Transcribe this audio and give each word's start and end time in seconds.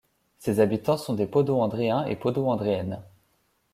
Ses 0.39 0.59
habitants 0.59 0.97
sont 0.97 1.13
des 1.13 1.27
Podoandréens 1.27 2.05
et 2.05 2.15
Podoandréennes. 2.15 3.03